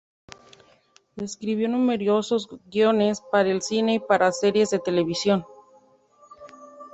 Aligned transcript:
Escribió 1.17 1.69
numerosos 1.69 2.49
guiones 2.65 3.21
para 3.31 3.49
el 3.51 3.61
cine 3.61 3.93
y 3.93 3.99
para 3.99 4.31
series 4.31 4.71
de 4.71 4.79
televisión. 4.79 5.45